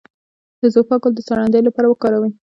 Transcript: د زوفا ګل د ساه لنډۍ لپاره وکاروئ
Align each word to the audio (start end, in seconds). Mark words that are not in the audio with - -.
د 0.61 0.63
زوفا 0.73 0.95
ګل 1.01 1.13
د 1.15 1.19
ساه 1.27 1.37
لنډۍ 1.39 1.61
لپاره 1.65 1.87
وکاروئ 1.89 2.31